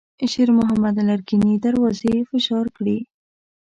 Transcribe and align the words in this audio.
شېرمحمد 0.31 0.95
لرګينې 1.09 1.53
دروازې 1.65 2.13
فشار 2.29 2.65
کړې. 2.77 2.97